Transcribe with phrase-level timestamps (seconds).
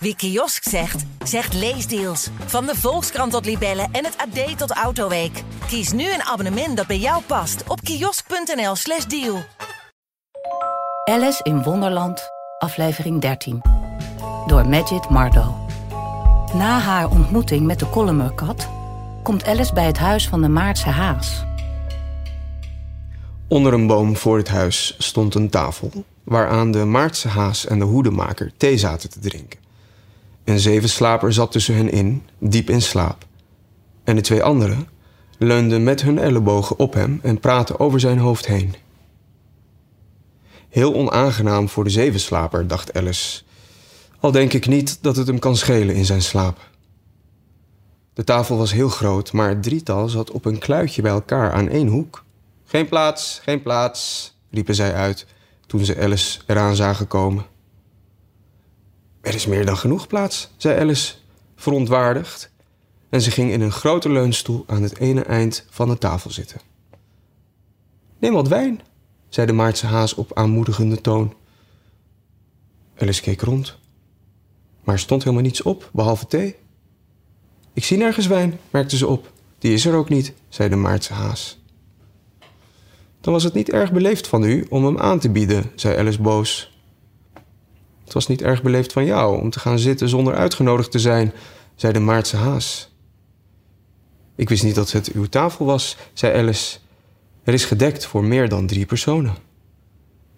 [0.00, 2.28] Wie kiosk zegt, zegt leesdeals.
[2.46, 5.42] Van de Volkskrant tot Libellen en het AD tot Autoweek.
[5.66, 9.44] Kies nu een abonnement dat bij jou past op kiosk.nl/slash deal.
[11.04, 13.62] Alice in Wonderland, aflevering 13.
[14.46, 15.66] Door Majid Mardo.
[16.54, 18.68] Na haar ontmoeting met de Kollemerkat
[19.22, 21.44] komt Alice bij het huis van de Maartse haas.
[23.48, 25.90] Onder een boom voor het huis stond een tafel
[26.24, 29.67] waaraan de Maartse haas en de hoedemaker thee zaten te drinken.
[30.48, 33.26] Een zevenslaper zat tussen hen in, diep in slaap.
[34.04, 34.88] En de twee anderen
[35.38, 38.74] leunden met hun ellebogen op hem en praten over zijn hoofd heen.
[40.68, 43.42] Heel onaangenaam voor de zevenslaper, dacht Alice.
[44.20, 46.70] Al denk ik niet dat het hem kan schelen in zijn slaap.
[48.14, 51.68] De tafel was heel groot, maar het drietal zat op een kluitje bij elkaar aan
[51.68, 52.24] één hoek.
[52.64, 55.26] Geen plaats, geen plaats, riepen zij uit
[55.66, 57.44] toen ze Alice eraan zagen komen.
[59.28, 61.14] Er is meer dan genoeg plaats, zei Alice,
[61.56, 62.50] verontwaardigd.
[63.08, 66.60] En ze ging in een grote leunstoel aan het ene eind van de tafel zitten.
[68.18, 68.80] Neem wat wijn,
[69.28, 71.34] zei de Maartse haas op aanmoedigende toon.
[72.98, 73.78] Alice keek rond,
[74.84, 76.56] maar er stond helemaal niets op, behalve thee.
[77.72, 79.32] Ik zie nergens wijn, merkte ze op.
[79.58, 81.58] Die is er ook niet, zei de Maartse haas.
[83.20, 86.20] Dan was het niet erg beleefd van u om hem aan te bieden, zei Alice
[86.20, 86.77] boos.
[88.08, 91.32] Het was niet erg beleefd van jou om te gaan zitten zonder uitgenodigd te zijn,
[91.74, 92.94] zei de Maartse haas.
[94.34, 96.78] Ik wist niet dat het uw tafel was, zei Alice.
[97.42, 99.34] Er is gedekt voor meer dan drie personen.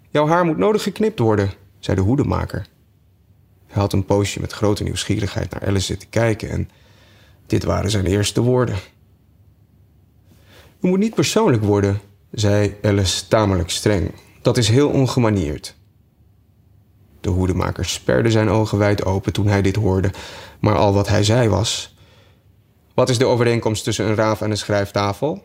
[0.09, 2.67] Jouw haar moet nodig geknipt worden, zei de hoedemaker.
[3.67, 6.69] Hij had een poosje met grote nieuwsgierigheid naar Alice zitten kijken en
[7.45, 8.75] dit waren zijn eerste woorden.
[10.81, 14.11] U moet niet persoonlijk worden, zei Alice tamelijk streng.
[14.41, 15.79] Dat is heel ongemanierd.
[17.21, 20.11] De hoedemaker sperde zijn ogen wijd open toen hij dit hoorde,
[20.59, 21.95] maar al wat hij zei was:
[22.93, 25.43] Wat is de overeenkomst tussen een raaf en een schrijftafel?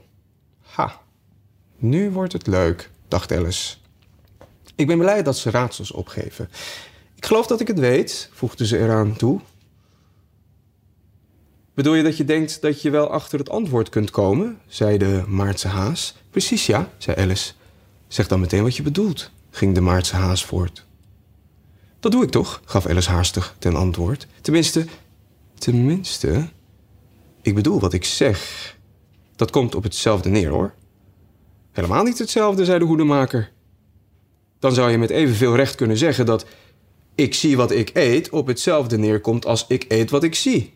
[0.62, 1.00] Ha,
[1.76, 3.76] nu wordt het leuk, dacht Alice.
[4.74, 6.50] Ik ben blij dat ze raadsels opgeven.
[7.14, 9.40] Ik geloof dat ik het weet, voegde ze eraan toe.
[11.74, 14.58] Bedoel je dat je denkt dat je wel achter het antwoord kunt komen?
[14.66, 16.14] zei de Maartse haas.
[16.30, 17.52] Precies ja, zei Alice.
[18.08, 20.85] Zeg dan meteen wat je bedoelt, ging de Maartse haas voort.
[22.06, 24.26] Dat doe ik toch, gaf Alice haastig ten antwoord.
[24.40, 24.86] Tenminste,
[25.58, 26.48] tenminste.
[27.42, 28.76] Ik bedoel wat ik zeg.
[29.36, 30.74] Dat komt op hetzelfde neer hoor.
[31.72, 33.52] Helemaal niet hetzelfde, zei de hoedemaker.
[34.58, 36.46] Dan zou je met evenveel recht kunnen zeggen dat
[37.14, 40.74] ik zie wat ik eet op hetzelfde neerkomt als ik eet wat ik zie.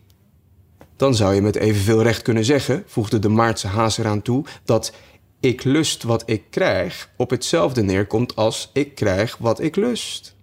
[0.97, 4.93] Dan zou je met evenveel recht kunnen zeggen, voegde de Maartse haas eraan toe, dat
[5.41, 10.39] ik lust wat ik krijg op hetzelfde neerkomt als ik krijg wat ik lust.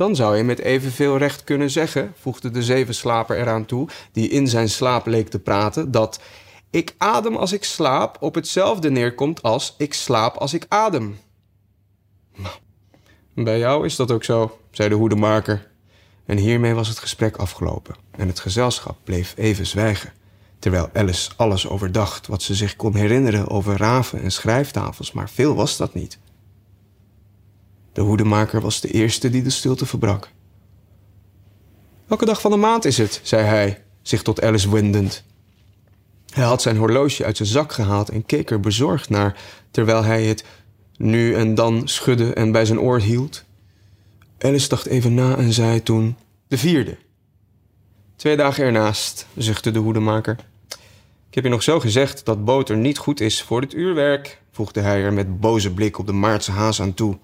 [0.00, 4.48] Dan zou je met evenveel recht kunnen zeggen, voegde de zevenslaper eraan toe, die in
[4.48, 6.20] zijn slaap leek te praten, dat
[6.70, 11.18] ik adem als ik slaap op hetzelfde neerkomt als ik slaap als ik adem.
[13.34, 15.70] Bij jou is dat ook zo, zei de hoedemaker.
[16.26, 20.12] En hiermee was het gesprek afgelopen en het gezelschap bleef even zwijgen,
[20.58, 25.54] terwijl Alice alles overdacht wat ze zich kon herinneren over raven en schrijftafels, maar veel
[25.54, 26.18] was dat niet.
[27.92, 30.30] De hoedemaker was de eerste die de stilte verbrak.
[32.06, 33.20] Welke dag van de maand is het?
[33.22, 35.24] zei hij, zich tot Alice wendend.
[36.30, 39.40] Hij had zijn horloge uit zijn zak gehaald en keek er bezorgd naar,
[39.70, 40.44] terwijl hij het
[40.96, 43.44] nu en dan schudde en bij zijn oor hield.
[44.38, 46.16] Alice dacht even na en zei toen:
[46.48, 46.96] De vierde.
[48.16, 50.36] Twee dagen ernaast, zuchtte de hoedemaker.
[51.28, 54.80] Ik heb je nog zo gezegd dat boter niet goed is voor het uurwerk, voegde
[54.80, 57.18] hij er met boze blik op de Maartse haas aan toe.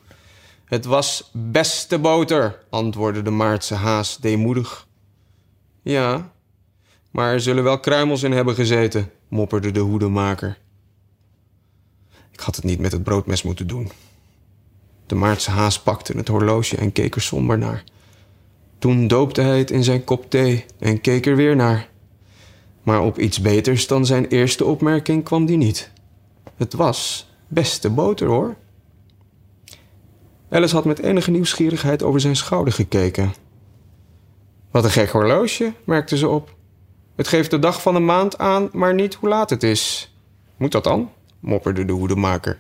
[0.67, 4.87] Het was beste boter, antwoordde de Maartse haas deemoedig.
[5.83, 6.33] Ja,
[7.11, 10.59] maar er zullen wel kruimels in hebben gezeten, mopperde de hoedemaker.
[12.31, 13.91] Ik had het niet met het broodmes moeten doen.
[15.07, 17.85] De Maartse haas pakte het horloge en keek er somber naar.
[18.79, 21.89] Toen doopte hij het in zijn kop thee en keek er weer naar.
[22.83, 25.91] Maar op iets beters dan zijn eerste opmerking kwam die niet.
[26.57, 28.57] Het was beste boter hoor.
[30.51, 33.35] Alice had met enige nieuwsgierigheid over zijn schouder gekeken.
[34.71, 36.55] Wat een gek horloge, merkte ze op.
[37.17, 40.15] Het geeft de dag van de maand aan, maar niet hoe laat het is.
[40.57, 41.11] Moet dat dan?
[41.41, 42.59] mopperde de hoedemaker.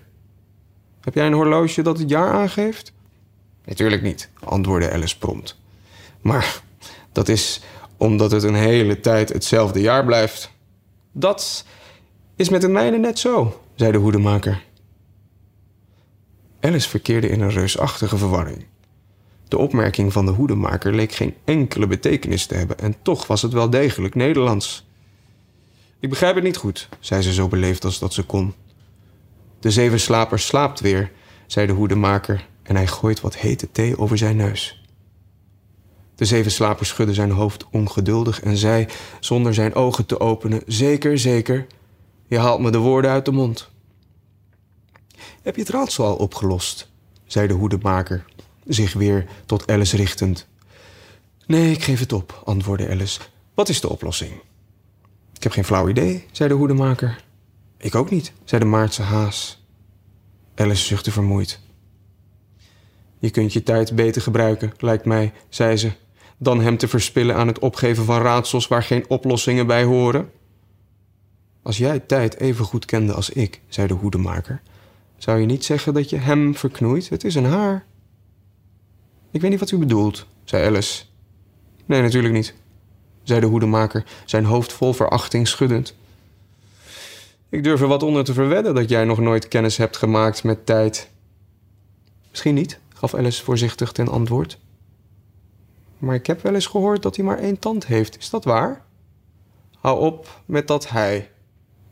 [1.01, 2.93] Heb jij een horloge dat het jaar aangeeft?
[3.65, 5.59] Natuurlijk niet, antwoordde Alice prompt.
[6.21, 6.63] Maar
[7.13, 7.61] dat is
[7.97, 10.51] omdat het een hele tijd hetzelfde jaar blijft.
[11.13, 11.65] Dat
[12.37, 14.65] is met het mijne net zo, zei de hoedemaker.
[16.61, 18.67] Alice verkeerde in een reusachtige verwarring.
[19.49, 23.53] De opmerking van de hoedemaker leek geen enkele betekenis te hebben en toch was het
[23.53, 24.87] wel degelijk Nederlands.
[26.01, 28.55] Ik begrijp het niet goed, zei ze zo beleefd als dat ze kon.
[29.61, 31.13] De zevenslaper slaapt weer,
[31.47, 34.85] zei de hoedemaker en hij gooit wat hete thee over zijn neus.
[36.15, 38.87] De zevenslaper schudde zijn hoofd ongeduldig en zei,
[39.21, 41.67] zonder zijn ogen te openen: Zeker, zeker,
[42.27, 43.71] je haalt me de woorden uit de mond.
[45.43, 46.89] Heb je het raadsel al opgelost?
[47.27, 48.25] zei de hoedemaker,
[48.67, 50.47] zich weer tot Alice richtend.
[51.47, 53.21] Nee, ik geef het op, antwoordde Alice.
[53.55, 54.33] Wat is de oplossing?
[55.35, 57.25] Ik heb geen flauw idee, zei de hoedemaker.
[57.77, 59.65] Ik ook niet, zei de Maartse haas.
[60.55, 61.61] Alice zuchtte vermoeid.
[63.19, 65.93] Je kunt je tijd beter gebruiken, lijkt mij, zei ze,
[66.37, 70.31] dan hem te verspillen aan het opgeven van raadsels waar geen oplossingen bij horen.
[71.63, 74.63] Als jij tijd even goed kende als ik, zei de hoedemaker,
[75.17, 77.09] zou je niet zeggen dat je hem verknoeit?
[77.09, 77.87] Het is een haar.
[79.31, 81.05] Ik weet niet wat u bedoelt, zei Alice.
[81.87, 82.55] Nee, natuurlijk niet,
[83.23, 85.95] zei de hoedemaker, zijn hoofd vol verachting schuddend.
[87.49, 90.67] Ik durf er wat onder te verwedden dat jij nog nooit kennis hebt gemaakt met
[90.67, 91.11] tijd.
[92.31, 94.59] Misschien niet, gaf Alice voorzichtig ten antwoord.
[95.99, 98.19] Maar ik heb wel eens gehoord dat hij maar één tand heeft.
[98.19, 98.85] Is dat waar?
[99.79, 101.31] Hou op met dat hij,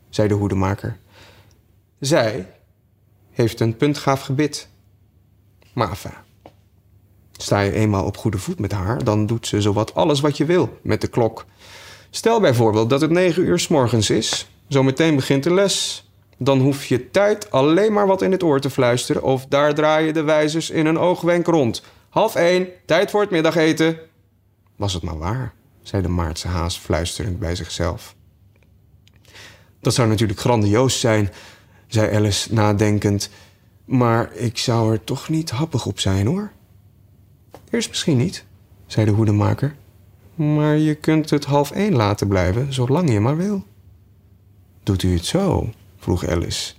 [0.08, 0.98] zei de hoedemaker.
[1.98, 2.53] Zij
[3.34, 4.68] heeft een puntgaaf gebit.
[5.72, 6.14] Maar enfin,
[7.32, 10.44] sta je eenmaal op goede voet met haar, dan doet ze zowat alles wat je
[10.44, 11.44] wil met de klok.
[12.10, 14.48] Stel bijvoorbeeld dat het negen uur s morgens is.
[14.68, 16.08] Zometeen begint de les.
[16.38, 19.22] Dan hoef je tijd alleen maar wat in het oor te fluisteren...
[19.22, 21.82] of daar draaien de wijzers in een oogwenk rond.
[22.08, 23.98] Half één, tijd voor het middageten.
[24.76, 28.14] Was het maar waar, zei de Maartse haas fluisterend bij zichzelf.
[29.80, 31.30] Dat zou natuurlijk grandioos zijn,
[31.94, 33.30] zei Alice nadenkend.
[33.84, 36.52] Maar ik zou er toch niet happig op zijn, hoor.
[37.70, 38.44] Eerst misschien niet,
[38.86, 39.76] zei de hoedemaker.
[40.34, 43.64] Maar je kunt het half één laten blijven, zolang je maar wil.
[44.82, 45.70] Doet u het zo?
[45.98, 46.74] vroeg Alice.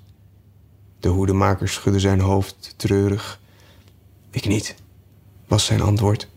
[0.99, 3.39] De hoedemaker schudde zijn hoofd treurig.
[4.29, 4.75] Ik niet,
[5.47, 6.27] was zijn antwoord.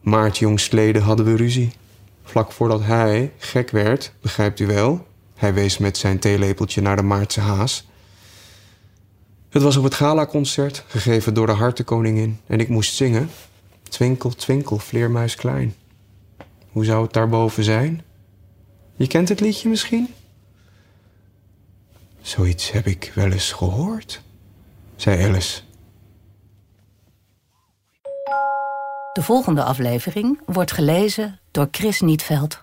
[0.00, 1.72] Maart jongstleden hadden we ruzie.
[2.22, 5.06] Vlak voordat hij gek werd, begrijpt u wel?
[5.42, 7.86] Hij wees met zijn theelepeltje naar de Maartse haas.
[9.48, 13.30] Het was op het galaconcert, gegeven door de hartenkoningin, en ik moest zingen.
[13.82, 15.74] Twinkel, twinkel, vleermuis klein.
[16.70, 18.02] Hoe zou het daarboven zijn?
[18.96, 20.08] Je kent het liedje misschien?
[22.20, 24.22] Zoiets heb ik wel eens gehoord,
[24.96, 25.60] zei Alice.
[29.12, 32.62] De volgende aflevering wordt gelezen door Chris Nietveld.